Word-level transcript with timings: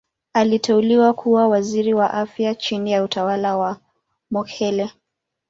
Aliteuliwa 0.33 1.13
kuwa 1.13 1.47
Waziri 1.47 1.93
wa 1.93 2.13
Afya 2.13 2.55
chini 2.55 2.91
ya 2.91 3.03
utawala 3.03 3.57
wa 3.57 3.79
Mokhehle. 4.31 4.89